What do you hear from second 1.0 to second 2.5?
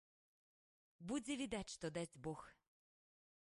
Будзе відаць, што дасць бог.